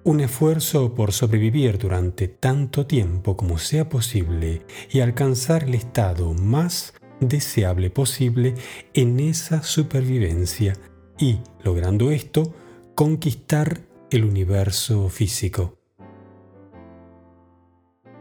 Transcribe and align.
un 0.04 0.20
esfuerzo 0.20 0.94
por 0.94 1.12
sobrevivir 1.12 1.78
durante 1.78 2.28
tanto 2.28 2.86
tiempo 2.86 3.38
como 3.38 3.56
sea 3.56 3.88
posible 3.88 4.66
y 4.90 5.00
alcanzar 5.00 5.64
el 5.64 5.74
estado 5.74 6.34
más 6.34 6.92
deseable 7.28 7.90
posible 7.90 8.54
en 8.94 9.20
esa 9.20 9.62
supervivencia 9.62 10.74
y, 11.18 11.38
logrando 11.62 12.10
esto, 12.10 12.54
conquistar 12.94 13.80
el 14.10 14.24
universo 14.24 15.08
físico. 15.08 15.78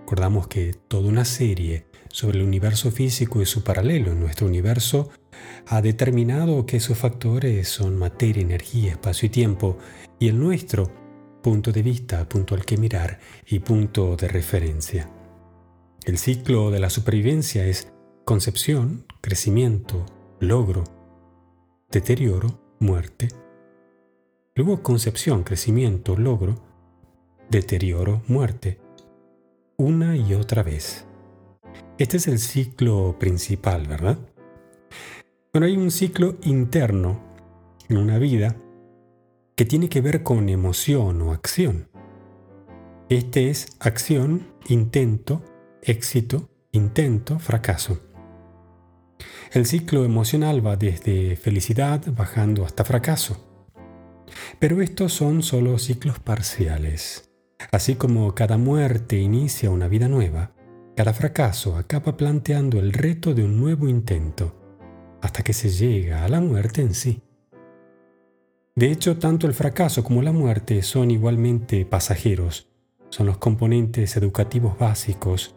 Recordamos 0.02 0.48
que 0.48 0.76
toda 0.88 1.08
una 1.08 1.26
serie 1.26 1.86
sobre 2.10 2.40
el 2.40 2.46
universo 2.46 2.92
físico 2.92 3.42
y 3.42 3.46
su 3.46 3.64
paralelo 3.64 4.12
en 4.12 4.20
nuestro 4.20 4.48
universo 4.48 5.10
ha 5.68 5.82
determinado 5.82 6.66
que 6.66 6.78
esos 6.78 6.98
factores 6.98 7.68
son 7.70 7.98
materia, 7.98 8.44
energía, 8.44 8.92
espacio 8.92 9.28
y 9.28 9.30
tiempo, 9.30 9.78
y 10.20 10.28
el 10.28 10.40
nuestro, 10.40 10.92
punto 11.42 11.72
de 11.72 11.84
vista, 11.84 12.28
punto 12.28 12.56
al 12.56 12.66
que 12.66 12.78
mirar 12.78 13.20
y 13.46 13.60
punto 13.60 14.16
de 14.16 14.28
referencia. 14.28 15.10
El 16.06 16.18
ciclo 16.18 16.72
de 16.72 16.80
la 16.80 16.90
supervivencia 16.90 17.66
es 17.66 17.93
concepción, 18.26 19.06
crecimiento, 19.20 20.06
logro, 20.40 20.86
deterioro, 21.92 22.58
muerte. 22.80 23.28
Luego 24.56 24.82
concepción, 24.82 25.44
crecimiento, 25.44 26.16
logro, 26.16 26.56
deterioro, 27.50 28.22
muerte. 28.28 28.80
Una 29.78 30.16
y 30.16 30.36
otra 30.36 30.64
vez. 30.64 31.06
Este 31.98 32.16
es 32.16 32.28
el 32.30 32.40
ciclo 32.40 33.18
principal, 33.20 33.88
¿verdad? 33.88 34.18
Bueno, 35.52 35.68
hay 35.68 35.76
un 35.76 35.92
ciclo 35.92 36.36
interno 36.44 37.20
en 37.90 37.98
una 37.98 38.20
vida 38.20 38.56
que 39.58 39.66
tiene 39.66 39.90
que 39.90 40.00
ver 40.00 40.24
con 40.24 40.48
emoción 40.48 41.22
o 41.22 41.34
acción. 41.34 41.90
Este 43.10 43.50
es 43.50 43.76
acción, 43.82 44.48
intento, 44.70 45.44
éxito, 45.82 46.50
intento, 46.72 47.38
fracaso. 47.38 48.13
El 49.54 49.68
ciclo 49.68 50.04
emocional 50.04 50.66
va 50.66 50.78
desde 50.78 51.36
felicidad 51.36 52.02
bajando 52.18 52.66
hasta 52.66 52.84
fracaso. 52.84 53.38
Pero 54.58 54.82
estos 54.82 55.14
son 55.14 55.44
solo 55.44 55.78
ciclos 55.78 56.18
parciales. 56.18 57.32
Así 57.72 57.94
como 57.94 58.34
cada 58.34 58.58
muerte 58.58 59.20
inicia 59.20 59.70
una 59.70 59.88
vida 59.88 60.08
nueva, 60.08 60.54
cada 60.96 61.14
fracaso 61.14 61.78
acaba 61.78 62.18
planteando 62.18 62.80
el 62.80 62.94
reto 62.94 63.36
de 63.36 63.44
un 63.44 63.60
nuevo 63.60 63.88
intento, 63.88 64.56
hasta 65.22 65.44
que 65.44 65.54
se 65.54 65.70
llega 65.70 66.26
a 66.26 66.30
la 66.30 66.42
muerte 66.42 66.82
en 66.82 66.96
sí. 66.96 67.22
De 68.76 68.92
hecho, 68.92 69.20
tanto 69.20 69.46
el 69.46 69.54
fracaso 69.54 70.04
como 70.04 70.24
la 70.24 70.32
muerte 70.32 70.82
son 70.82 71.12
igualmente 71.12 71.86
pasajeros, 71.86 72.72
son 73.10 73.28
los 73.28 73.38
componentes 73.38 74.18
educativos 74.18 74.80
básicos 74.80 75.56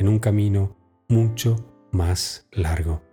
en 0.00 0.08
un 0.08 0.18
camino 0.18 0.76
mucho 1.08 1.88
más 1.92 2.48
largo. 2.50 3.05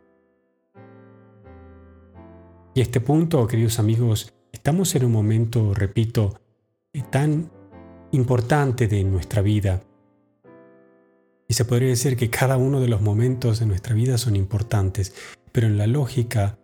Y 2.76 2.80
a 2.80 2.84
este 2.84 3.02
punto, 3.02 3.46
queridos 3.46 3.78
amigos, 3.78 4.34
estamos 4.52 4.96
en 4.96 5.06
un 5.06 5.12
momento, 5.12 5.76
repito, 5.76 6.40
tan 7.12 7.52
importante 8.12 8.88
de 8.88 9.04
nuestra 9.04 9.44
vida. 9.44 9.84
Y 11.48 11.54
se 11.54 11.66
podría 11.66 11.90
decir 11.90 12.18
que 12.18 12.32
cada 12.32 12.58
uno 12.58 12.80
de 12.80 12.88
los 12.88 13.00
momentos 13.00 13.60
de 13.60 13.68
nuestra 13.68 13.94
vida 13.94 14.18
son 14.18 14.36
importantes, 14.36 15.14
pero 15.52 15.68
en 15.68 15.78
la 15.78 15.86
lógica 15.86 16.58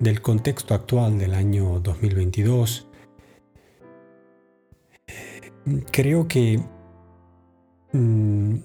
del 0.00 0.20
contexto 0.20 0.74
actual 0.74 1.20
del 1.20 1.34
año 1.34 1.78
2022, 1.78 2.88
creo 5.92 6.26
que 6.26 6.60
mm, 7.92 8.56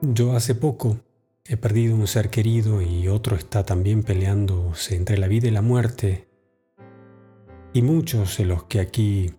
yo 0.00 0.36
hace 0.36 0.54
poco 0.54 1.00
He 1.48 1.56
perdido 1.56 1.94
un 1.94 2.08
ser 2.08 2.28
querido 2.28 2.82
y 2.82 3.06
otro 3.06 3.36
está 3.36 3.64
también 3.64 4.02
peleándose 4.02 4.96
entre 4.96 5.16
la 5.16 5.28
vida 5.28 5.46
y 5.46 5.52
la 5.52 5.62
muerte. 5.62 6.28
Y 7.72 7.82
muchos 7.82 8.38
de 8.38 8.46
los 8.46 8.64
que 8.64 8.80
aquí 8.80 9.32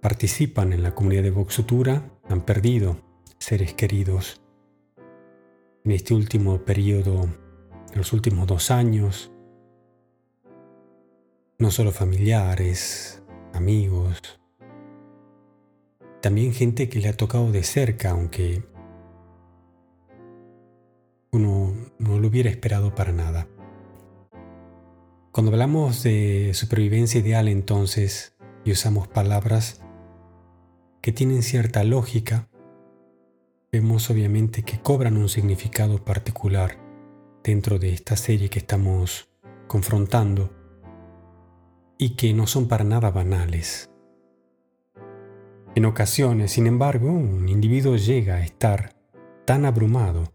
participan 0.00 0.72
en 0.72 0.82
la 0.82 0.96
comunidad 0.96 1.22
de 1.22 1.30
Voxutura 1.30 2.10
han 2.28 2.40
perdido 2.40 2.96
seres 3.38 3.74
queridos 3.74 4.42
en 5.84 5.92
este 5.92 6.12
último 6.12 6.64
periodo, 6.64 7.28
en 7.92 7.96
los 7.96 8.12
últimos 8.12 8.48
dos 8.48 8.72
años. 8.72 9.30
No 11.56 11.70
solo 11.70 11.92
familiares, 11.92 13.22
amigos, 13.52 14.40
también 16.20 16.52
gente 16.52 16.88
que 16.88 16.98
le 16.98 17.10
ha 17.10 17.16
tocado 17.16 17.52
de 17.52 17.62
cerca, 17.62 18.10
aunque 18.10 18.73
uno 21.34 21.74
no 21.98 22.18
lo 22.18 22.28
hubiera 22.28 22.50
esperado 22.50 22.94
para 22.94 23.12
nada. 23.12 23.48
Cuando 25.32 25.50
hablamos 25.50 26.02
de 26.02 26.52
supervivencia 26.54 27.20
ideal 27.20 27.48
entonces 27.48 28.36
y 28.64 28.72
usamos 28.72 29.08
palabras 29.08 29.82
que 31.00 31.12
tienen 31.12 31.42
cierta 31.42 31.82
lógica, 31.82 32.48
vemos 33.72 34.08
obviamente 34.10 34.62
que 34.62 34.80
cobran 34.80 35.16
un 35.16 35.28
significado 35.28 36.04
particular 36.04 36.78
dentro 37.42 37.78
de 37.78 37.92
esta 37.92 38.16
serie 38.16 38.48
que 38.48 38.60
estamos 38.60 39.28
confrontando 39.66 40.54
y 41.98 42.10
que 42.10 42.32
no 42.32 42.46
son 42.46 42.68
para 42.68 42.84
nada 42.84 43.10
banales. 43.10 43.90
En 45.74 45.84
ocasiones, 45.86 46.52
sin 46.52 46.68
embargo, 46.68 47.10
un 47.10 47.48
individuo 47.48 47.96
llega 47.96 48.36
a 48.36 48.44
estar 48.44 48.94
tan 49.44 49.64
abrumado 49.64 50.32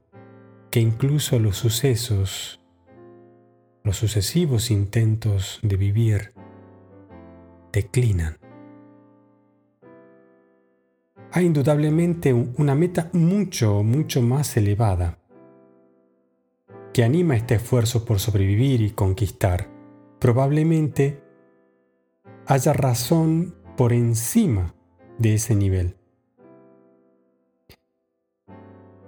que 0.71 0.79
incluso 0.79 1.39
los 1.39 1.57
sucesos, 1.57 2.59
los 3.83 3.97
sucesivos 3.97 4.71
intentos 4.71 5.59
de 5.63 5.77
vivir, 5.77 6.33
declinan. 7.71 8.37
Hay 11.31 11.45
indudablemente 11.45 12.33
una 12.33 12.75
meta 12.75 13.09
mucho, 13.13 13.83
mucho 13.83 14.21
más 14.21 14.57
elevada 14.57 15.19
que 16.93 17.03
anima 17.03 17.35
este 17.35 17.55
esfuerzo 17.55 18.03
por 18.03 18.19
sobrevivir 18.19 18.81
y 18.81 18.91
conquistar. 18.91 19.69
Probablemente 20.19 21.21
haya 22.47 22.73
razón 22.73 23.55
por 23.77 23.93
encima 23.93 24.73
de 25.19 25.35
ese 25.35 25.55
nivel. 25.55 25.98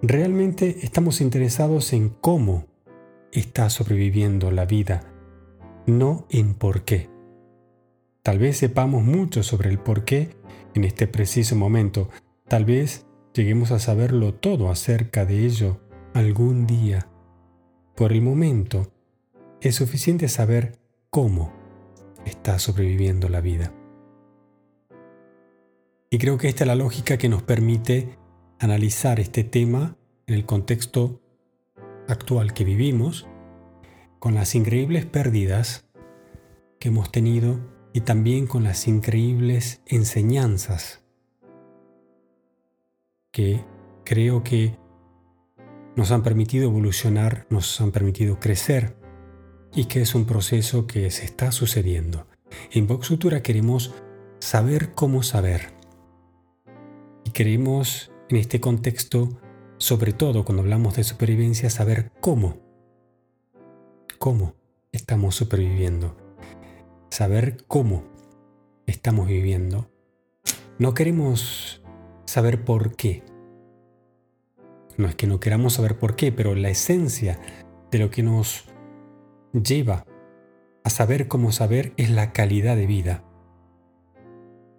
Realmente 0.04 0.80
estamos 0.82 1.22
interesados 1.22 1.94
en 1.94 2.10
cómo 2.10 2.66
está 3.32 3.70
sobreviviendo 3.70 4.50
la 4.50 4.66
vida, 4.66 5.14
no 5.86 6.26
en 6.32 6.56
por 6.56 6.86
qué. 6.86 7.08
Tal 8.24 8.40
vez 8.40 8.58
sepamos 8.58 9.04
mucho 9.04 9.44
sobre 9.44 9.70
el 9.70 9.78
por 9.78 10.04
qué 10.04 10.32
en 10.74 10.86
este 10.86 11.06
preciso 11.06 11.56
momento. 11.56 12.10
Tal 12.48 12.66
vez 12.66 13.06
lleguemos 13.36 13.70
a 13.70 13.78
saberlo 13.78 14.34
todo 14.34 14.72
acerca 14.72 15.24
de 15.24 15.46
ello 15.46 15.80
algún 16.16 16.66
día. 16.66 17.08
Por 17.96 18.12
el 18.12 18.24
momento, 18.24 18.92
es 19.62 19.76
suficiente 19.76 20.30
saber 20.30 20.80
cómo 21.12 21.54
está 22.26 22.58
sobreviviendo 22.58 23.30
la 23.30 23.42
vida. 23.42 23.72
Y 26.10 26.18
creo 26.18 26.40
que 26.40 26.50
esta 26.50 26.64
es 26.64 26.68
la 26.68 26.76
lógica 26.76 27.18
que 27.20 27.30
nos 27.30 27.44
permite 27.44 28.18
analizar 28.62 29.20
este 29.20 29.44
tema 29.44 29.98
en 30.28 30.36
el 30.36 30.46
contexto 30.46 31.20
actual 32.08 32.54
que 32.54 32.64
vivimos, 32.64 33.28
con 34.20 34.36
las 34.36 34.54
increíbles 34.54 35.06
pérdidas 35.06 35.90
que 36.80 36.90
hemos 36.90 37.12
tenido 37.12 37.60
y 37.92 38.02
también 38.02 38.46
con 38.46 38.64
las 38.64 38.88
increíbles 38.88 39.82
enseñanzas 39.88 41.04
que 43.32 43.66
creo 44.06 44.44
que 44.44 44.78
nos 45.96 46.12
han 46.12 46.22
permitido 46.22 46.66
evolucionar, 46.66 47.48
nos 47.50 47.82
han 47.82 47.92
permitido 47.92 48.40
crecer 48.40 48.96
y 49.74 49.86
que 49.86 50.02
es 50.02 50.14
un 50.14 50.26
proceso 50.26 50.86
que 50.86 51.10
se 51.10 51.26
está 51.26 51.52
sucediendo. 51.52 52.28
En 52.72 52.86
Vox 52.86 53.08
Futura 53.08 53.42
queremos 53.42 53.92
saber 54.40 54.94
cómo 54.94 55.24
saber. 55.24 55.74
Y 57.24 57.32
queremos 57.32 58.12
en 58.32 58.38
este 58.38 58.62
contexto, 58.62 59.42
sobre 59.78 60.14
todo 60.14 60.46
cuando 60.46 60.64
hablamos 60.64 60.96
de 60.96 61.04
supervivencia, 61.04 61.70
saber 61.70 62.14
cómo. 62.22 62.60
Cómo 64.20 64.56
estamos 64.94 65.36
superviviendo. 65.36 66.16
Saber 67.10 67.66
cómo 67.68 68.06
estamos 68.86 69.28
viviendo. 69.28 69.92
No 70.80 70.94
queremos 70.94 71.84
saber 72.24 72.64
por 72.64 72.96
qué. 72.96 73.22
No 74.98 75.10
es 75.10 75.16
que 75.16 75.28
no 75.28 75.42
queramos 75.42 75.74
saber 75.74 76.00
por 76.00 76.16
qué, 76.16 76.32
pero 76.32 76.56
la 76.56 76.70
esencia 76.70 77.38
de 77.92 78.00
lo 78.00 78.10
que 78.12 78.24
nos 78.24 78.64
lleva 79.52 80.06
a 80.86 80.90
saber 80.90 81.28
cómo 81.28 81.52
saber 81.52 81.92
es 81.98 82.10
la 82.10 82.32
calidad 82.32 82.78
de 82.78 82.88
vida. 82.88 83.26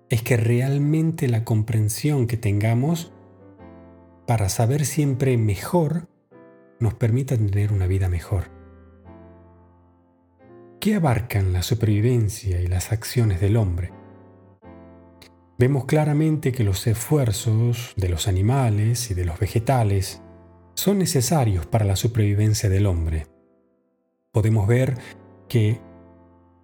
Es 0.09 0.23
que 0.23 0.39
realmente 0.39 1.29
la 1.29 1.45
comprensión 1.45 2.27
que 2.27 2.39
tengamos 2.39 3.12
para 4.27 4.49
saber 4.49 4.85
siempre 4.85 5.37
mejor 5.37 6.09
nos 6.79 6.95
permita 6.95 7.37
tener 7.37 7.73
una 7.73 7.87
vida 7.87 8.09
mejor. 8.09 8.51
¿Qué 10.81 10.97
abarcan 10.97 11.53
la 11.53 11.63
supervivencia 11.63 12.61
y 12.61 12.67
las 12.67 12.91
acciones 12.91 13.41
del 13.41 13.57
hombre? 13.57 13.93
Vemos 15.59 15.85
claramente 15.85 16.51
que 16.51 16.65
los 16.65 16.87
esfuerzos 16.89 17.95
de 17.97 18.09
los 18.09 18.27
animales 18.27 19.11
y 19.13 19.15
de 19.15 19.25
los 19.25 19.39
vegetales 19.39 20.23
son 20.75 20.99
necesarios 20.99 21.67
para 21.67 21.85
la 21.85 21.95
supervivencia 21.95 22.69
del 22.69 22.87
hombre. 22.87 23.29
Podemos 24.33 24.67
ver 24.67 24.99
que 25.49 25.81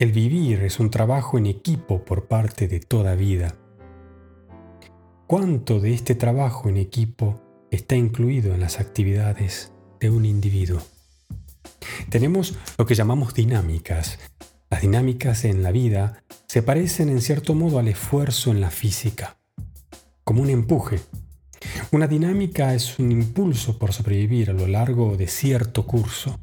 el 0.00 0.12
vivir 0.12 0.62
es 0.62 0.80
un 0.80 0.90
trabajo 0.90 1.38
en 1.38 1.46
equipo 1.46 2.04
por 2.04 2.26
parte 2.26 2.66
de 2.66 2.80
toda 2.80 3.14
vida. 3.14 3.54
¿Cuánto 5.28 5.78
de 5.78 5.92
este 5.92 6.14
trabajo 6.14 6.68
en 6.68 6.78
equipo 6.78 7.47
está 7.70 7.96
incluido 7.96 8.54
en 8.54 8.60
las 8.60 8.80
actividades 8.80 9.72
de 10.00 10.10
un 10.10 10.24
individuo? 10.24 10.82
Tenemos 12.10 12.54
lo 12.78 12.86
que 12.86 12.94
llamamos 12.94 13.34
dinámicas. 13.34 14.18
Las 14.70 14.82
dinámicas 14.82 15.44
en 15.44 15.62
la 15.62 15.72
vida 15.72 16.22
se 16.46 16.62
parecen 16.62 17.08
en 17.08 17.20
cierto 17.20 17.54
modo 17.54 17.78
al 17.78 17.88
esfuerzo 17.88 18.50
en 18.50 18.60
la 18.60 18.70
física, 18.70 19.38
como 20.24 20.42
un 20.42 20.50
empuje. 20.50 21.00
Una 21.90 22.06
dinámica 22.06 22.74
es 22.74 22.98
un 22.98 23.12
impulso 23.12 23.78
por 23.78 23.92
sobrevivir 23.92 24.50
a 24.50 24.54
lo 24.54 24.66
largo 24.66 25.16
de 25.16 25.26
cierto 25.26 25.86
curso. 25.86 26.38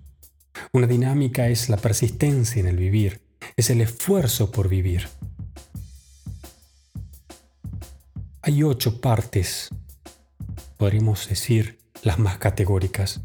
Una 0.72 0.88
dinámica 0.88 1.48
es 1.48 1.69
la 1.69 1.77
persistencia 1.77 2.60
en 2.60 2.68
el 2.68 2.77
vivir, 2.77 3.22
es 3.56 3.69
el 3.69 3.81
esfuerzo 3.81 4.51
por 4.51 4.69
vivir. 4.69 5.07
Hay 8.42 8.62
ocho 8.63 9.01
partes, 9.01 9.69
podríamos 10.86 11.28
decir 11.28 11.80
las 12.04 12.20
más 12.20 12.38
categóricas. 12.38 13.22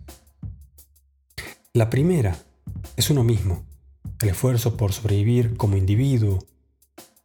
La 1.74 1.90
primera 1.90 2.38
es 2.96 3.10
uno 3.10 3.22
mismo, 3.22 3.66
el 4.22 4.30
esfuerzo 4.30 4.78
por 4.78 4.94
sobrevivir 4.94 5.58
como 5.58 5.76
individuo, 5.76 6.38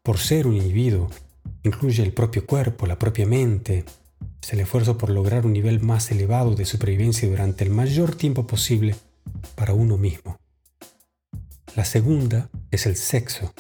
por 0.04 0.18
ser 0.18 0.46
un 0.46 0.58
individuo, 0.58 1.10
incluye 1.64 2.04
el 2.04 2.12
propio 2.12 2.46
cuerpo, 2.46 2.86
la 2.86 3.00
propia 3.00 3.26
mente. 3.26 3.86
Es 4.42 4.52
el 4.52 4.60
esfuerzo 4.60 4.98
por 4.98 5.10
lograr 5.10 5.46
un 5.46 5.54
nivel 5.54 5.80
más 5.80 6.12
elevado 6.12 6.54
de 6.54 6.66
supervivencia 6.66 7.30
durante 7.30 7.64
el 7.64 7.70
mayor 7.70 8.14
tiempo 8.14 8.46
posible 8.46 8.94
para 9.56 9.74
uno 9.74 9.98
mismo. 9.98 10.38
La 11.78 11.86
segunda 11.86 12.50
es 12.72 12.86
el 12.86 12.98
sexo. 12.98 13.54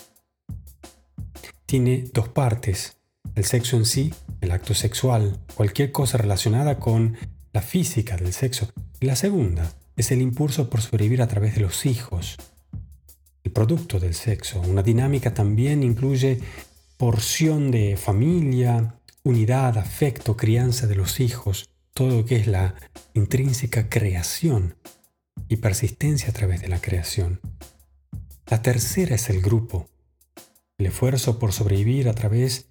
Tiene 1.65 2.03
dos 2.13 2.27
partes. 2.27 2.97
El 3.33 3.45
sexo 3.45 3.77
en 3.77 3.85
sí, 3.85 4.13
el 4.41 4.51
acto 4.51 4.73
sexual, 4.73 5.39
cualquier 5.55 5.91
cosa 5.91 6.17
relacionada 6.17 6.79
con 6.79 7.17
la 7.53 7.61
física 7.61 8.17
del 8.17 8.33
sexo. 8.33 8.71
Y 8.99 9.07
la 9.07 9.15
segunda 9.15 9.73
es 9.95 10.11
el 10.11 10.21
impulso 10.21 10.69
por 10.69 10.81
sobrevivir 10.81 11.21
a 11.21 11.27
través 11.27 11.55
de 11.55 11.61
los 11.61 11.85
hijos, 11.85 12.37
el 13.43 13.51
producto 13.51 13.99
del 13.99 14.13
sexo. 14.13 14.61
Una 14.61 14.83
dinámica 14.83 15.33
también 15.33 15.83
incluye 15.83 16.39
porción 16.97 17.71
de 17.71 17.97
familia, 17.97 18.99
unidad, 19.23 19.77
afecto, 19.77 20.37
crianza 20.37 20.87
de 20.87 20.95
los 20.95 21.19
hijos, 21.19 21.69
todo 21.93 22.17
lo 22.17 22.25
que 22.25 22.35
es 22.35 22.47
la 22.47 22.75
intrínseca 23.13 23.89
creación 23.89 24.75
y 25.47 25.57
persistencia 25.57 26.29
a 26.29 26.33
través 26.33 26.61
de 26.61 26.67
la 26.67 26.79
creación. 26.79 27.39
La 28.47 28.61
tercera 28.61 29.15
es 29.15 29.29
el 29.29 29.41
grupo, 29.41 29.89
el 30.77 30.87
esfuerzo 30.87 31.39
por 31.39 31.53
sobrevivir 31.53 32.09
a 32.09 32.13
través 32.13 32.67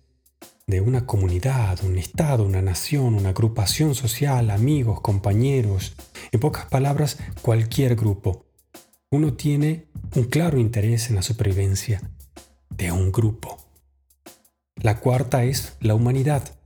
de 0.67 0.81
una 0.81 1.07
comunidad, 1.07 1.83
un 1.85 1.99
estado, 1.99 2.45
una 2.45 2.63
nación, 2.63 3.15
una 3.15 3.31
agrupación 3.31 3.95
social, 3.95 4.51
amigos, 4.51 5.01
compañeros, 5.01 5.95
en 6.33 6.41
pocas 6.41 6.67
palabras, 6.67 7.19
cualquier 7.43 7.97
grupo. 7.97 8.47
Uno 9.11 9.35
tiene 9.35 9.87
un 10.17 10.25
claro 10.25 10.59
interés 10.59 11.11
en 11.11 11.17
la 11.17 11.23
supervivencia 11.23 12.11
de 12.71 12.93
un 12.93 13.13
grupo. 13.13 13.59
La 14.77 15.01
cuarta 15.01 15.45
es 15.45 15.77
la 15.81 15.95
humanidad, 15.95 16.57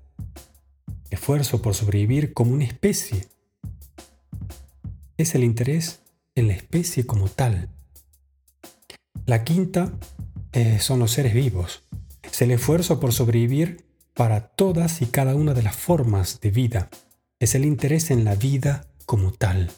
esfuerzo 1.10 1.60
por 1.60 1.74
sobrevivir 1.74 2.32
como 2.32 2.52
una 2.52 2.64
especie. 2.64 3.26
Es 5.16 5.34
el 5.34 5.42
interés 5.42 6.00
en 6.36 6.46
la 6.46 6.54
especie 6.54 7.04
como 7.04 7.28
tal. 7.28 7.68
La 9.26 9.42
quinta 9.42 9.92
eh, 10.52 10.78
son 10.78 11.00
los 11.00 11.10
seres 11.10 11.34
vivos. 11.34 11.82
Es 12.22 12.40
el 12.42 12.52
esfuerzo 12.52 13.00
por 13.00 13.12
sobrevivir 13.12 13.88
para 14.18 14.40
todas 14.40 15.00
y 15.00 15.06
cada 15.06 15.36
una 15.36 15.54
de 15.54 15.62
las 15.62 15.76
formas 15.76 16.40
de 16.40 16.50
vida. 16.50 16.90
Es 17.38 17.54
el 17.54 17.64
interés 17.64 18.10
en 18.10 18.25
la 18.25 18.34
vida 18.34 18.84
como 19.06 19.30
tal. 19.30 19.70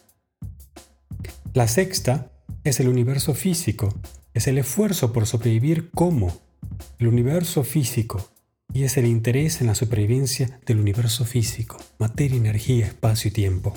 La 1.53 1.69
sexta 1.69 2.33
es 2.65 2.81
el 2.81 2.89
universo 2.89 3.35
físico, 3.35 3.95
es 4.33 4.47
el 4.47 4.57
esfuerzo 4.57 5.13
por 5.13 5.27
sobrevivir 5.27 5.91
como 5.91 6.41
el 6.99 7.09
universo 7.09 7.65
físico 7.65 8.31
y 8.73 8.85
es 8.85 8.97
el 8.97 9.05
interés 9.05 9.61
en 9.61 9.67
la 9.67 9.75
supervivencia 9.75 10.59
del 10.65 10.81
universo 10.81 11.27
físico, 11.27 11.77
materia, 11.99 12.39
energía, 12.39 12.87
espacio 12.87 13.29
y 13.29 13.33
tiempo. 13.33 13.75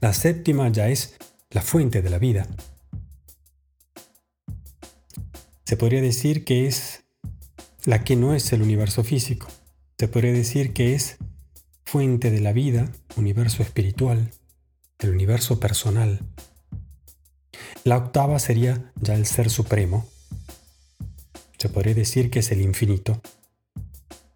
La 0.00 0.12
séptima 0.12 0.68
ya 0.68 0.88
es 0.88 1.16
la 1.50 1.62
fuente 1.62 2.00
de 2.00 2.10
la 2.10 2.18
vida. 2.20 2.46
Se 5.64 5.76
podría 5.76 6.00
decir 6.00 6.44
que 6.44 6.68
es 6.68 7.02
la 7.84 8.04
que 8.04 8.16
no 8.16 8.34
es 8.34 8.52
el 8.52 8.62
universo 8.62 9.04
físico. 9.04 9.48
Se 9.98 10.08
podría 10.08 10.32
decir 10.32 10.72
que 10.72 10.94
es 10.94 11.18
fuente 11.84 12.30
de 12.30 12.40
la 12.40 12.52
vida, 12.52 12.90
universo 13.16 13.62
espiritual, 13.62 14.30
el 14.98 15.10
universo 15.10 15.60
personal, 15.60 16.20
la 17.84 17.96
octava 17.96 18.38
sería 18.38 18.92
ya 19.00 19.14
el 19.14 19.24
ser 19.24 19.48
supremo. 19.48 20.06
Se 21.58 21.70
podría 21.70 21.94
decir 21.94 22.30
que 22.30 22.40
es 22.40 22.52
el 22.52 22.60
infinito. 22.60 23.20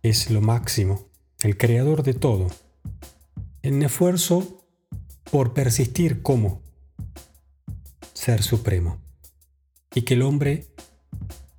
Es 0.02 0.30
lo 0.30 0.40
máximo, 0.40 1.08
el 1.42 1.58
creador 1.58 2.02
de 2.02 2.14
todo. 2.14 2.48
El 3.62 3.82
esfuerzo 3.82 4.66
por 5.30 5.52
persistir 5.52 6.22
como 6.22 6.62
ser 8.14 8.42
supremo. 8.42 8.98
Y 9.94 10.02
que 10.02 10.14
el 10.14 10.22
hombre, 10.22 10.66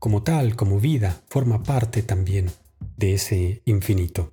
como 0.06 0.22
tal, 0.22 0.56
como 0.56 0.80
vida, 0.80 1.24
forma 1.30 1.64
parte 1.64 2.04
también 2.04 2.52
de 2.96 3.16
ese 3.16 3.64
infinito. 3.66 4.32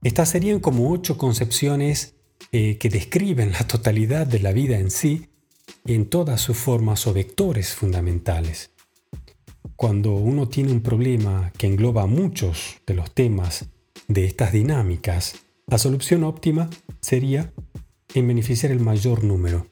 Estas 0.00 0.28
serían 0.28 0.60
como 0.60 0.92
ocho 0.92 1.18
concepciones 1.18 2.14
eh, 2.52 2.78
que 2.78 2.88
describen 2.88 3.50
la 3.50 3.66
totalidad 3.66 4.28
de 4.28 4.38
la 4.38 4.52
vida 4.52 4.78
en 4.78 4.92
sí 4.92 5.26
en 5.86 6.08
todas 6.08 6.40
sus 6.40 6.56
formas 6.56 7.04
o 7.08 7.12
vectores 7.12 7.74
fundamentales. 7.74 8.70
Cuando 9.74 10.12
uno 10.14 10.48
tiene 10.48 10.70
un 10.70 10.82
problema 10.82 11.52
que 11.58 11.66
engloba 11.66 12.06
muchos 12.06 12.76
de 12.86 12.94
los 12.94 13.12
temas 13.12 13.64
de 14.06 14.24
estas 14.24 14.52
dinámicas, 14.52 15.34
la 15.66 15.78
solución 15.78 16.22
óptima 16.22 16.70
sería 17.00 17.52
en 18.14 18.28
beneficiar 18.28 18.70
el 18.70 18.78
mayor 18.78 19.24
número. 19.24 19.66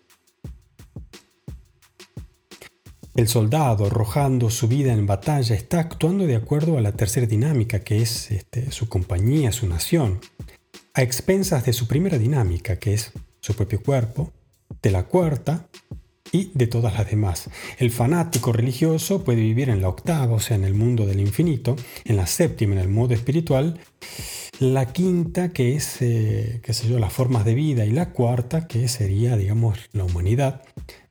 El 3.17 3.27
soldado 3.27 3.87
arrojando 3.87 4.51
su 4.51 4.69
vida 4.69 4.93
en 4.93 5.07
batalla 5.07 5.57
está 5.57 5.81
actuando 5.81 6.27
de 6.27 6.37
acuerdo 6.37 6.79
a 6.79 6.81
la 6.81 6.93
tercera 6.93 7.27
dinámica, 7.27 7.81
que 7.81 8.01
es 8.01 8.31
este, 8.31 8.71
su 8.71 8.89
compañía, 8.89 9.51
su 9.51 9.67
nación, 9.67 10.21
a 10.95 11.03
expensas 11.03 11.65
de 11.65 11.73
su 11.73 11.89
primera 11.89 12.19
dinámica, 12.19 12.77
que 12.77 12.95
es 12.95 13.13
su 13.41 13.55
propio 13.55 13.83
cuerpo, 13.83 14.33
de 14.81 14.93
la 14.93 15.05
cuarta 15.05 15.67
y 16.31 16.53
de 16.55 16.69
todas 16.69 16.95
las 16.95 17.11
demás. 17.11 17.51
El 17.79 17.91
fanático 17.91 18.53
religioso 18.53 19.25
puede 19.25 19.41
vivir 19.41 19.71
en 19.71 19.83
la 19.83 19.89
octava, 19.89 20.35
o 20.35 20.41
sea, 20.41 20.57
en 20.57 20.65
el 20.65 20.75
mundo 20.75 21.05
del 21.05 21.19
infinito, 21.19 21.75
en 22.05 22.17
la 22.17 22.27
séptima, 22.27 22.75
en 22.75 22.81
el 22.81 22.89
modo 22.89 23.15
espiritual, 23.15 23.81
la 24.61 24.93
quinta, 24.93 25.53
que 25.53 25.75
es, 25.75 26.01
eh, 26.01 26.61
qué 26.63 26.73
yo, 26.73 26.99
las 27.01 27.13
formas 27.13 27.45
de 27.45 27.55
vida, 27.55 27.87
y 27.87 27.91
la 27.91 28.11
cuarta, 28.11 28.69
que 28.69 28.87
sería, 28.87 29.37
digamos, 29.37 29.79
la 29.93 30.05
humanidad, 30.05 30.63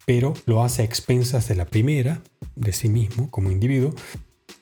pero 0.09 0.33
lo 0.47 0.63
hace 0.63 0.81
a 0.81 0.85
expensas 0.85 1.47
de 1.49 1.55
la 1.55 1.65
primera, 1.65 2.23
de 2.55 2.73
sí 2.73 2.89
mismo, 2.89 3.29
como 3.29 3.51
individuo, 3.51 3.93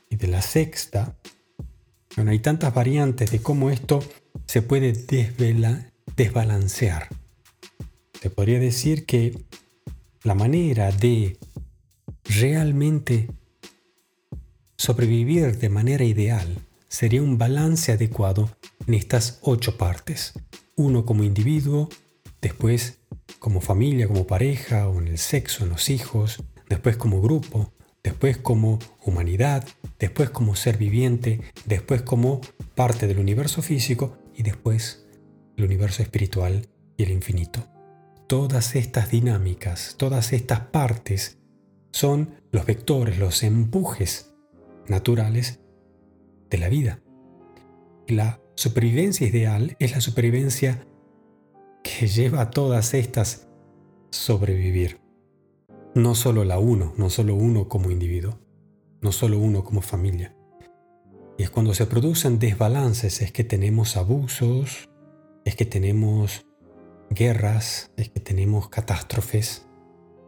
y 0.10 0.18
de 0.18 0.28
la 0.28 0.42
sexta. 0.42 1.16
Bueno, 2.18 2.32
hay 2.32 2.40
tantas 2.40 2.74
variantes 2.74 3.32
de 3.32 3.40
cómo 3.40 3.70
esto 3.70 4.04
se 4.46 4.62
puede 4.62 4.92
desbalancear. 6.18 7.08
Se 8.22 8.30
podría 8.30 8.60
decir 8.60 9.06
que 9.06 9.42
la 10.24 10.36
manera 10.36 10.92
de 10.92 11.38
realmente 12.26 13.30
sobrevivir 14.76 15.58
de 15.58 15.70
manera 15.70 16.04
ideal 16.04 16.58
sería 16.90 17.24
un 17.24 17.38
balance 17.38 17.94
adecuado 17.94 18.50
en 18.86 18.96
estas 18.96 19.40
ocho 19.44 19.78
partes. 19.78 20.34
Uno 20.76 21.06
como 21.06 21.24
individuo, 21.24 21.88
después 22.42 23.00
como 23.40 23.62
familia, 23.62 24.08
como 24.08 24.28
pareja 24.28 24.88
o 24.88 25.00
en 25.00 25.08
el 25.08 25.18
sexo, 25.18 25.64
en 25.64 25.70
los 25.70 25.90
hijos, 25.90 26.44
después 26.70 26.98
como 26.98 27.22
grupo, 27.22 27.72
después 28.04 28.38
como 28.38 28.80
humanidad, 29.04 29.68
después 30.00 30.30
como 30.30 30.56
ser 30.56 30.78
viviente, 30.78 31.42
después 31.66 32.02
como 32.02 32.42
parte 32.76 33.08
del 33.08 33.20
universo 33.20 33.62
físico 33.62 34.18
y 34.36 34.44
después 34.44 35.08
el 35.58 35.66
universo 35.66 36.02
espiritual 36.04 36.68
y 36.96 37.04
el 37.04 37.12
infinito. 37.12 37.64
Todas 38.28 38.76
estas 38.76 39.10
dinámicas, 39.10 39.96
todas 39.98 40.34
estas 40.34 40.60
partes 40.60 41.38
son 41.92 42.36
los 42.52 42.66
vectores, 42.66 43.18
los 43.18 43.44
empujes 43.44 44.34
naturales 44.88 45.60
de 46.50 46.58
la 46.58 46.70
vida. 46.70 47.00
La 48.08 48.40
supervivencia 48.56 49.28
ideal 49.28 49.76
es 49.80 49.92
la 49.92 50.02
supervivencia 50.02 50.86
que 51.98 52.08
lleva 52.08 52.42
a 52.42 52.52
todas 52.52 52.94
estas 52.94 53.48
sobrevivir. 54.12 55.00
No 55.96 56.14
solo 56.14 56.44
la 56.44 56.60
uno, 56.60 56.94
no 56.96 57.10
solo 57.10 57.34
uno 57.34 57.68
como 57.68 57.90
individuo, 57.90 58.38
no 59.02 59.12
solo 59.12 59.40
uno 59.40 59.64
como 59.64 59.82
familia. 59.82 60.36
Y 61.40 61.44
es 61.44 61.50
cuando 61.50 61.74
se 61.74 61.88
producen 61.88 62.38
desbalances, 62.38 63.22
es 63.22 63.32
que 63.32 63.44
tenemos 63.44 63.98
abusos, 63.98 64.90
es 65.44 65.56
que 65.56 65.66
tenemos 65.66 66.46
guerras, 67.10 67.92
es 67.98 68.10
que 68.10 68.20
tenemos 68.20 68.70
catástrofes. 68.70 69.68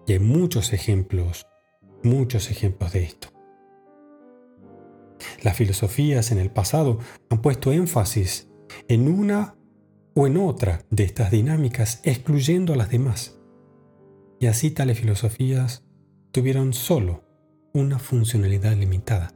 Y 0.08 0.14
hay 0.14 0.20
muchos 0.20 0.74
ejemplos, 0.74 1.46
muchos 2.02 2.50
ejemplos 2.50 2.94
de 2.94 3.04
esto. 3.04 3.28
Las 5.44 5.56
filosofías 5.56 6.32
en 6.32 6.40
el 6.40 6.50
pasado 6.50 6.98
han 7.30 7.44
puesto 7.44 7.72
énfasis 7.72 8.50
en 8.88 9.08
una 9.08 9.59
o 10.20 10.28
en 10.28 10.36
otra 10.36 10.82
de 10.90 11.06
estas 11.06 11.32
dinámicas, 11.32 12.02
excluyendo 12.04 12.74
a 12.74 12.76
las 12.76 12.90
demás. 12.90 13.40
Y 14.38 14.48
así 14.48 14.70
tales 14.70 15.00
filosofías 15.00 15.86
tuvieron 16.34 16.74
solo 16.74 17.24
una 17.74 18.00
funcionalidad 18.00 18.76
limitada. 18.76 19.32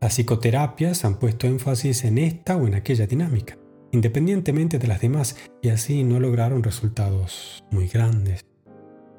Las 0.00 0.14
psicoterapias 0.14 1.04
han 1.04 1.18
puesto 1.18 1.46
énfasis 1.46 2.04
en 2.04 2.16
esta 2.16 2.56
o 2.56 2.66
en 2.66 2.76
aquella 2.76 3.06
dinámica, 3.06 3.58
independientemente 3.92 4.78
de 4.78 4.86
las 4.88 5.02
demás, 5.02 5.36
y 5.60 5.68
así 5.68 6.02
no 6.02 6.18
lograron 6.18 6.62
resultados 6.62 7.62
muy 7.70 7.88
grandes. 7.88 8.40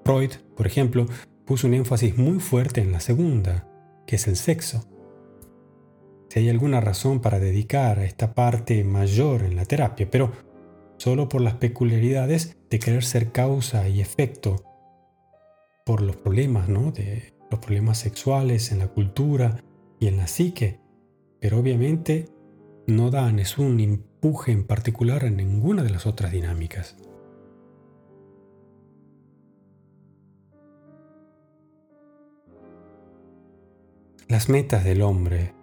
Freud, 0.04 0.32
por 0.56 0.66
ejemplo, 0.66 1.06
puso 1.46 1.68
un 1.68 1.76
énfasis 1.76 2.18
muy 2.18 2.40
fuerte 2.40 2.82
en 2.82 2.92
la 2.92 3.02
segunda, 3.02 3.70
que 4.08 4.16
es 4.16 4.28
el 4.28 4.36
sexo, 4.36 4.84
si 6.29 6.39
hay 6.39 6.50
alguna 6.50 6.81
razón 6.81 7.19
para 7.19 7.39
dedicar 7.39 8.00
a 8.00 8.05
esta 8.05 8.34
parte 8.34 8.84
mayor 8.84 9.43
en 9.43 9.55
la 9.55 9.65
terapia, 9.65 10.10
pero 10.10 10.31
solo 10.98 11.29
por 11.29 11.41
las 11.41 11.55
peculiaridades 11.55 12.57
de 12.69 12.79
querer 12.79 13.03
ser 13.03 13.31
causa 13.31 13.88
y 13.88 14.01
efecto 14.01 14.63
por 15.86 16.01
los 16.01 16.17
problemas, 16.17 16.67
¿no? 16.67 16.91
De 16.91 17.34
los 17.50 17.60
problemas 17.60 17.98
sexuales 17.98 18.72
en 18.72 18.79
la 18.79 18.88
cultura 18.88 19.63
y 20.00 20.07
en 20.07 20.17
la 20.17 20.27
psique, 20.27 20.79
pero 21.39 21.60
obviamente 21.60 22.29
no 22.88 23.10
dan 23.10 23.39
es 23.39 23.57
un 23.57 23.79
empuje 23.79 24.51
en 24.51 24.65
particular 24.65 25.24
en 25.24 25.38
ninguna 25.38 25.84
de 25.84 25.89
las 25.89 26.05
otras 26.05 26.31
dinámicas. 26.31 26.98
Las 34.27 34.50
metas 34.50 34.84
del 34.84 35.03
hombre 35.03 35.57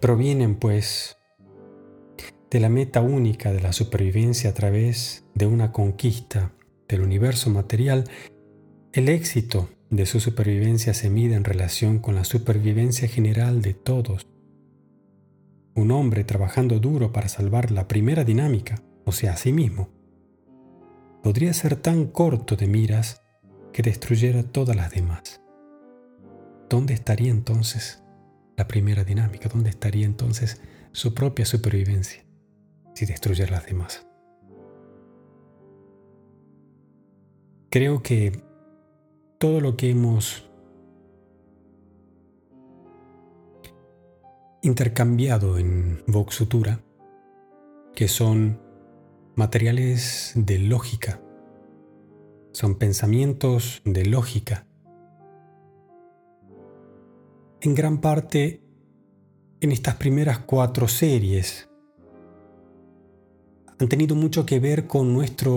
provienen 0.00 0.56
pues 0.56 1.16
de 2.50 2.58
la 2.58 2.68
meta 2.68 3.00
única 3.00 3.52
de 3.52 3.60
la 3.60 3.72
supervivencia 3.72 4.50
a 4.50 4.54
través 4.54 5.24
de 5.34 5.46
una 5.46 5.70
conquista 5.72 6.52
del 6.88 7.02
universo 7.02 7.50
material, 7.50 8.04
el 8.92 9.08
éxito 9.08 9.68
de 9.90 10.06
su 10.06 10.18
supervivencia 10.18 10.94
se 10.94 11.10
mide 11.10 11.36
en 11.36 11.44
relación 11.44 12.00
con 12.00 12.16
la 12.16 12.24
supervivencia 12.24 13.06
general 13.08 13.62
de 13.62 13.74
todos. 13.74 14.26
Un 15.76 15.92
hombre 15.92 16.24
trabajando 16.24 16.80
duro 16.80 17.12
para 17.12 17.28
salvar 17.28 17.70
la 17.70 17.86
primera 17.86 18.24
dinámica, 18.24 18.82
o 19.04 19.12
sea, 19.12 19.34
a 19.34 19.36
sí 19.36 19.52
mismo, 19.52 19.90
podría 21.22 21.52
ser 21.52 21.76
tan 21.76 22.06
corto 22.06 22.56
de 22.56 22.66
miras 22.66 23.22
que 23.72 23.82
destruyera 23.82 24.42
todas 24.42 24.74
las 24.74 24.90
demás. 24.90 25.40
¿Dónde 26.68 26.94
estaría 26.94 27.30
entonces 27.30 28.02
la 28.60 28.68
primera 28.68 29.04
dinámica, 29.04 29.48
¿dónde 29.48 29.70
estaría 29.70 30.04
entonces 30.04 30.60
su 30.92 31.14
propia 31.14 31.46
supervivencia 31.46 32.26
si 32.92 33.06
destruye 33.06 33.46
las 33.46 33.64
demás? 33.64 34.06
Creo 37.70 38.02
que 38.02 38.44
todo 39.38 39.62
lo 39.62 39.78
que 39.78 39.88
hemos 39.88 40.46
intercambiado 44.60 45.56
en 45.56 46.04
Vox 46.06 46.36
Futura, 46.36 46.82
que 47.94 48.08
son 48.08 48.60
materiales 49.36 50.34
de 50.36 50.58
lógica, 50.58 51.18
son 52.52 52.74
pensamientos 52.74 53.80
de 53.86 54.04
lógica, 54.04 54.66
en 57.62 57.74
gran 57.74 58.00
parte 58.00 58.62
en 59.60 59.72
estas 59.72 59.96
primeras 59.96 60.38
cuatro 60.38 60.88
series. 60.88 61.68
Han 63.78 63.88
tenido 63.88 64.14
mucho 64.14 64.46
que 64.46 64.60
ver 64.60 64.86
con 64.86 65.12
nuestro 65.12 65.52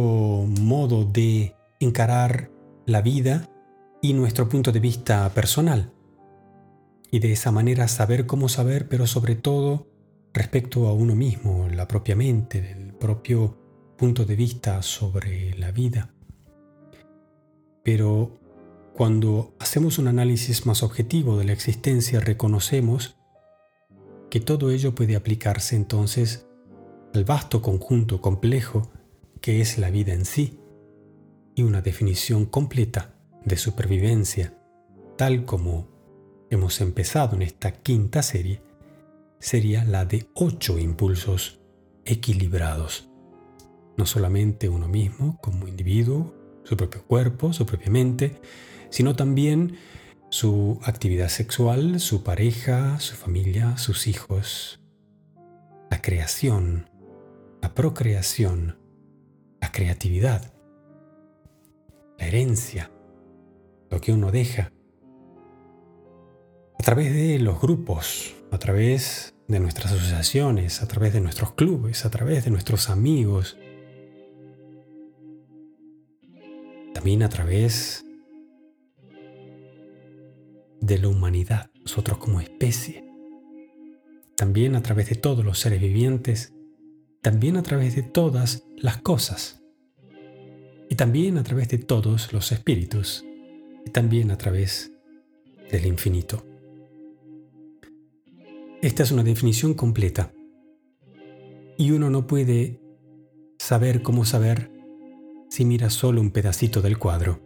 modo 0.61 1.05
de 1.05 1.55
encarar 1.79 2.51
la 2.85 3.01
vida 3.01 3.49
y 4.01 4.13
nuestro 4.13 4.49
punto 4.49 4.71
de 4.71 4.79
vista 4.79 5.29
personal. 5.33 5.91
Y 7.11 7.19
de 7.19 7.31
esa 7.31 7.51
manera 7.51 7.87
saber 7.87 8.25
cómo 8.25 8.49
saber, 8.49 8.89
pero 8.89 9.07
sobre 9.07 9.35
todo 9.35 9.87
respecto 10.33 10.87
a 10.87 10.93
uno 10.93 11.15
mismo, 11.15 11.67
la 11.69 11.87
propia 11.87 12.15
mente, 12.15 12.71
el 12.71 12.93
propio 12.93 13.57
punto 13.97 14.25
de 14.25 14.35
vista 14.35 14.81
sobre 14.81 15.57
la 15.57 15.71
vida. 15.71 16.13
Pero 17.83 18.39
cuando 18.93 19.55
hacemos 19.59 19.97
un 19.97 20.07
análisis 20.07 20.65
más 20.67 20.83
objetivo 20.83 21.37
de 21.37 21.45
la 21.45 21.53
existencia, 21.53 22.19
reconocemos 22.19 23.15
que 24.29 24.39
todo 24.39 24.69
ello 24.69 24.93
puede 24.93 25.15
aplicarse 25.15 25.75
entonces 25.75 26.45
al 27.13 27.25
vasto 27.25 27.61
conjunto 27.61 28.21
complejo 28.21 28.91
que 29.41 29.61
es 29.61 29.77
la 29.77 29.89
vida 29.89 30.13
en 30.13 30.25
sí 30.25 30.59
y 31.55 31.63
una 31.63 31.81
definición 31.81 32.45
completa 32.45 33.15
de 33.45 33.57
supervivencia, 33.57 34.57
tal 35.17 35.45
como 35.45 35.87
hemos 36.49 36.79
empezado 36.79 37.35
en 37.35 37.41
esta 37.41 37.71
quinta 37.71 38.21
serie, 38.21 38.61
sería 39.39 39.83
la 39.85 40.05
de 40.05 40.27
ocho 40.35 40.77
impulsos 40.79 41.59
equilibrados. 42.05 43.09
No 43.97 44.05
solamente 44.05 44.69
uno 44.69 44.87
mismo 44.87 45.39
como 45.41 45.67
individuo, 45.67 46.33
su 46.63 46.77
propio 46.77 47.03
cuerpo, 47.05 47.53
su 47.53 47.65
propia 47.65 47.91
mente, 47.91 48.39
sino 48.93 49.15
también 49.15 49.79
su 50.29 50.79
actividad 50.83 51.27
sexual, 51.27 51.99
su 51.99 52.21
pareja, 52.21 52.99
su 52.99 53.15
familia, 53.15 53.75
sus 53.75 54.05
hijos, 54.05 54.79
la 55.89 55.99
creación, 55.99 56.91
la 57.63 57.73
procreación, 57.73 58.77
la 59.59 59.71
creatividad, 59.71 60.53
la 62.19 62.27
herencia, 62.27 62.91
lo 63.89 63.99
que 63.99 64.11
uno 64.11 64.29
deja, 64.29 64.71
a 66.77 66.83
través 66.83 67.15
de 67.15 67.39
los 67.39 67.59
grupos, 67.59 68.35
a 68.51 68.59
través 68.59 69.33
de 69.47 69.59
nuestras 69.59 69.93
asociaciones, 69.93 70.83
a 70.83 70.87
través 70.87 71.13
de 71.13 71.21
nuestros 71.21 71.53
clubes, 71.53 72.05
a 72.05 72.11
través 72.11 72.45
de 72.45 72.51
nuestros 72.51 72.91
amigos, 72.91 73.57
también 76.93 77.23
a 77.23 77.29
través 77.29 78.05
de 80.83 80.99
la 80.99 81.07
humanidad, 81.07 81.71
nosotros 81.81 82.17
como 82.17 82.41
especie, 82.41 83.05
también 84.35 84.75
a 84.75 84.83
través 84.83 85.09
de 85.09 85.15
todos 85.15 85.45
los 85.45 85.57
seres 85.57 85.79
vivientes, 85.79 86.53
también 87.21 87.55
a 87.55 87.63
través 87.63 87.95
de 87.95 88.03
todas 88.03 88.65
las 88.75 88.97
cosas, 88.97 89.63
y 90.89 90.95
también 90.95 91.37
a 91.37 91.43
través 91.43 91.69
de 91.69 91.77
todos 91.77 92.33
los 92.33 92.51
espíritus, 92.51 93.23
y 93.85 93.91
también 93.91 94.29
a 94.29 94.37
través 94.37 94.91
del 95.71 95.85
infinito. 95.85 96.45
Esta 98.81 99.03
es 99.03 99.11
una 99.11 99.23
definición 99.23 99.75
completa, 99.75 100.33
y 101.77 101.91
uno 101.91 102.09
no 102.09 102.27
puede 102.27 102.81
saber 103.57 104.01
cómo 104.01 104.25
saber 104.25 104.69
si 105.49 105.63
mira 105.63 105.89
solo 105.89 106.19
un 106.19 106.31
pedacito 106.31 106.81
del 106.81 106.97
cuadro. 106.97 107.39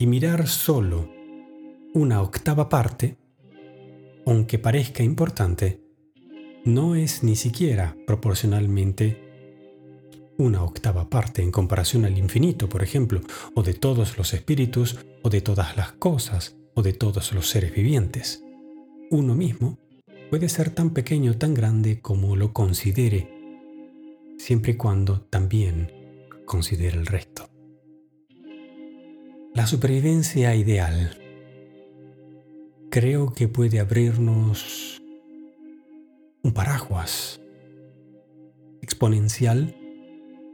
Y 0.00 0.06
mirar 0.06 0.48
solo 0.48 1.17
una 1.94 2.22
octava 2.22 2.68
parte, 2.68 3.16
aunque 4.26 4.58
parezca 4.58 5.02
importante, 5.02 5.80
no 6.64 6.94
es 6.94 7.22
ni 7.22 7.34
siquiera 7.34 7.96
proporcionalmente 8.06 9.28
una 10.36 10.62
octava 10.62 11.08
parte 11.08 11.42
en 11.42 11.50
comparación 11.50 12.04
al 12.04 12.16
infinito, 12.16 12.68
por 12.68 12.82
ejemplo, 12.82 13.20
o 13.54 13.62
de 13.62 13.74
todos 13.74 14.18
los 14.18 14.34
espíritus, 14.34 14.98
o 15.22 15.30
de 15.30 15.40
todas 15.40 15.76
las 15.76 15.92
cosas, 15.92 16.56
o 16.74 16.82
de 16.82 16.92
todos 16.92 17.32
los 17.32 17.48
seres 17.48 17.74
vivientes. 17.74 18.44
Uno 19.10 19.34
mismo 19.34 19.78
puede 20.30 20.48
ser 20.48 20.70
tan 20.70 20.90
pequeño 20.90 21.38
tan 21.38 21.54
grande 21.54 22.00
como 22.00 22.36
lo 22.36 22.52
considere, 22.52 23.28
siempre 24.38 24.72
y 24.72 24.76
cuando 24.76 25.22
también 25.22 25.90
considere 26.44 26.98
el 26.98 27.06
resto. 27.06 27.48
La 29.54 29.66
supervivencia 29.66 30.54
ideal 30.54 31.18
creo 32.90 33.32
que 33.32 33.48
puede 33.48 33.80
abrirnos 33.80 35.02
un 36.42 36.52
paraguas 36.52 37.40
exponencial 38.80 39.76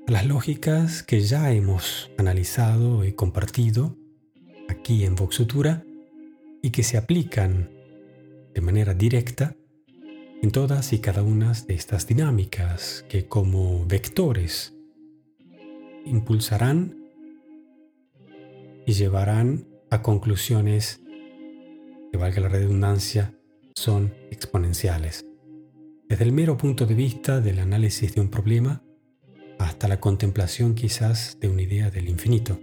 a 0.09 0.11
las 0.11 0.26
lógicas 0.26 1.03
que 1.03 1.21
ya 1.21 1.53
hemos 1.53 2.11
analizado 2.19 3.05
y 3.05 3.12
compartido 3.12 3.97
aquí 4.69 5.05
en 5.05 5.14
Voxutura 5.14 5.85
y 6.61 6.71
que 6.71 6.83
se 6.83 6.97
aplican 6.97 7.71
de 8.53 8.61
manera 8.61 8.95
directa 8.95 9.55
en 10.43 10.50
todas 10.50 10.93
y 10.93 10.99
cada 10.99 11.23
una 11.23 11.53
de 11.53 11.75
estas 11.75 12.07
dinámicas 12.07 13.05
que 13.09 13.26
como 13.26 13.87
vectores 13.87 14.75
impulsarán 16.05 16.97
y 18.87 18.93
llevarán 18.93 19.69
a 19.91 20.03
conclusiones 20.03 21.03
que 22.14 22.18
valga 22.18 22.42
la 22.42 22.49
redundancia, 22.49 23.35
son 23.75 24.14
exponenciales. 24.30 25.26
Desde 26.09 26.23
el 26.23 26.30
mero 26.30 26.56
punto 26.56 26.87
de 26.87 26.94
vista 26.94 27.40
del 27.40 27.59
análisis 27.59 28.14
de 28.14 28.21
un 28.21 28.28
problema 28.28 28.85
hasta 29.59 29.88
la 29.88 29.99
contemplación 29.99 30.76
quizás 30.76 31.38
de 31.40 31.49
una 31.49 31.62
idea 31.62 31.90
del 31.90 32.09
infinito. 32.09 32.61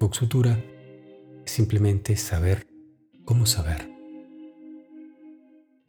Vox 0.00 0.22
es 0.22 1.52
simplemente 1.52 2.16
saber 2.16 2.66
cómo 3.26 3.44
saber. 3.44 3.90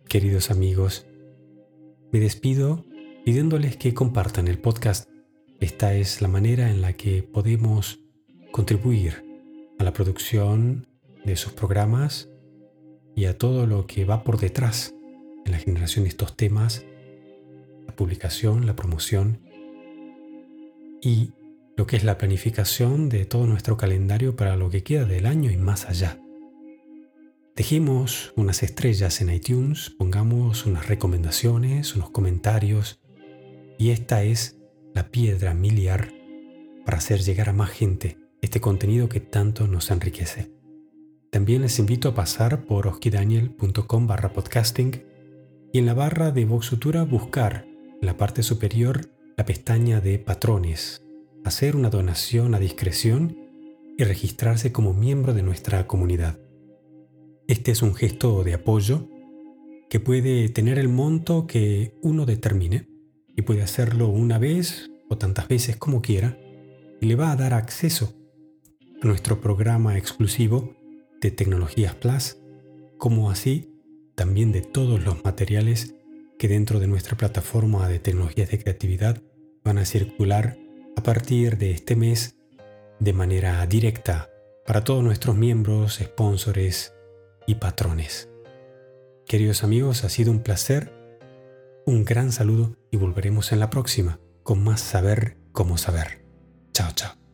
Queridos 0.10 0.52
amigos, 0.52 1.08
me 2.12 2.20
despido 2.20 2.84
pidiéndoles 3.24 3.78
que 3.78 3.94
compartan 3.94 4.50
el 4.50 4.60
podcast. 4.60 5.10
Esta 5.62 5.94
es 5.94 6.22
la 6.22 6.28
manera 6.28 6.70
en 6.70 6.82
la 6.82 6.92
que 6.92 7.24
podemos 7.24 8.02
contribuir 8.52 9.24
a 9.80 9.86
la 9.86 9.94
producción 9.94 10.86
de 11.26 11.36
sus 11.36 11.54
programas 11.54 12.30
y 13.16 13.26
a 13.26 13.38
todo 13.38 13.66
lo 13.66 13.88
que 13.88 14.06
va 14.06 14.24
por 14.24 14.40
detrás 14.40 14.96
en 15.46 15.52
la 15.52 15.58
generación 15.58 16.04
de 16.04 16.10
estos 16.10 16.36
temas, 16.36 16.86
la 17.86 17.96
publicación, 17.96 18.66
la 18.66 18.76
promoción 18.76 19.42
y 21.02 21.32
lo 21.76 21.88
que 21.88 21.96
es 21.96 22.04
la 22.04 22.18
planificación 22.18 23.10
de 23.10 23.26
todo 23.26 23.48
nuestro 23.48 23.78
calendario 23.78 24.36
para 24.36 24.56
lo 24.56 24.70
que 24.70 24.84
queda 24.84 25.06
del 25.06 25.26
año 25.26 25.52
y 25.52 25.58
más 25.58 25.86
allá. 25.86 26.20
Dejemos 27.56 28.34
unas 28.36 28.62
estrellas 28.62 29.22
en 29.22 29.32
iTunes, 29.32 29.90
pongamos 29.90 30.66
unas 30.66 30.88
recomendaciones, 30.88 31.96
unos 31.96 32.12
comentarios 32.12 33.00
y 33.80 33.90
esta 33.92 34.24
es 34.24 34.60
la 34.94 35.10
piedra 35.10 35.54
miliar 35.54 36.14
para 36.86 37.00
hacer 37.00 37.22
llegar 37.22 37.50
a 37.50 37.54
más 37.54 37.70
gente 37.70 38.18
este 38.42 38.62
contenido 38.62 39.10
que 39.10 39.20
tanto 39.20 39.68
nos 39.68 39.90
enriquece. 39.92 40.57
También 41.32 41.62
les 41.62 41.78
invito 41.78 42.08
a 42.08 42.16
pasar 42.16 42.64
por 42.64 42.88
oskidaniel.com 42.88 44.08
barra 44.08 44.32
podcasting 44.32 45.04
y 45.74 45.80
en 45.80 45.86
la 45.86 45.94
barra 45.94 46.32
de 46.32 46.46
Voxutura 46.46 47.04
buscar 47.04 47.66
en 48.00 48.06
la 48.06 48.16
parte 48.16 48.44
superior 48.44 49.10
la 49.36 49.46
pestaña 49.46 50.00
de 50.00 50.20
patrones, 50.20 51.04
hacer 51.44 51.76
una 51.76 51.90
donación 51.90 52.56
a 52.56 52.60
discreción 52.60 53.38
y 53.98 54.06
registrarse 54.06 54.72
como 54.72 54.94
miembro 54.94 55.34
de 55.34 55.44
nuestra 55.44 55.86
comunidad. 55.86 56.40
Este 57.48 57.72
es 57.72 57.82
un 57.82 57.94
gesto 57.94 58.44
de 58.46 58.54
apoyo 58.54 59.10
que 59.90 60.00
puede 60.00 60.48
tener 60.48 60.80
el 60.80 60.88
monto 60.88 61.46
que 61.46 61.94
uno 62.02 62.26
determine 62.26 62.88
y 63.36 63.42
puede 63.42 63.64
hacerlo 63.64 64.08
una 64.08 64.40
vez 64.40 64.90
o 65.10 65.18
tantas 65.18 65.50
veces 65.50 65.76
como 65.76 66.02
quiera 66.02 66.38
y 67.02 67.06
le 67.06 67.16
va 67.16 67.32
a 67.32 67.36
dar 67.36 67.54
acceso 67.54 68.14
a 69.02 69.08
nuestro 69.08 69.42
programa 69.42 69.98
exclusivo 69.98 70.77
de 71.22 71.32
Tecnologías 71.32 71.96
Plus, 71.96 72.38
como 72.98 73.30
así 73.32 73.74
también 74.16 74.52
de 74.52 74.62
todos 74.62 75.04
los 75.04 75.24
materiales 75.24 75.96
que 76.38 76.48
dentro 76.48 76.80
de 76.80 76.88
nuestra 76.88 77.18
plataforma 77.18 77.88
de 77.88 78.00
tecnologías 78.00 78.50
de 78.50 78.60
creatividad 78.60 79.22
van 79.64 79.78
a 79.78 79.86
circular 79.86 80.58
a 80.96 81.04
partir 81.04 81.58
de 81.58 81.72
este 81.72 81.96
mes 81.96 82.36
de 83.00 83.14
manera 83.14 83.66
directa 83.68 84.30
para 84.66 84.84
todos 84.84 85.04
nuestros 85.04 85.36
miembros, 85.36 86.00
sponsores 86.04 86.94
y 87.46 87.56
patrones. 87.56 88.30
Queridos 89.26 89.64
amigos, 89.64 90.04
ha 90.04 90.10
sido 90.10 90.32
un 90.32 90.40
placer, 90.40 90.92
un 91.86 92.06
gran 92.06 92.32
saludo 92.32 92.76
y 92.92 92.98
volveremos 92.98 93.52
en 93.52 93.60
la 93.60 93.70
próxima 93.70 94.20
con 94.44 94.64
más 94.64 94.82
saber 94.82 95.38
cómo 95.52 95.78
saber. 95.78 96.26
Chao, 96.74 96.92
chao. 96.94 97.27